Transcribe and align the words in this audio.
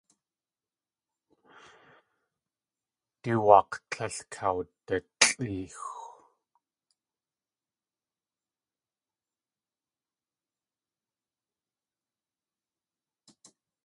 Du 3.23 3.33
waak̲ 3.47 3.73
tlél 3.89 4.17
kawdalʼeexw. 4.33 5.93